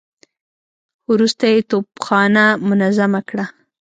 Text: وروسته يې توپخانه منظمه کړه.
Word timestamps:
وروسته 1.11 1.43
يې 1.53 1.59
توپخانه 1.69 2.45
منظمه 2.67 3.21
کړه. 3.29 3.45